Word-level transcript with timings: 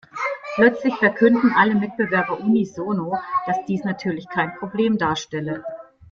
Plötzlich 0.55 0.95
verkündeten 0.95 1.51
alle 1.55 1.75
Mitbewerber 1.75 2.39
unisono, 2.39 3.19
dass 3.45 3.63
dies 3.67 3.83
natürlich 3.83 4.27
kein 4.29 4.55
Problem 4.55 4.97
darstelle. 4.97 5.63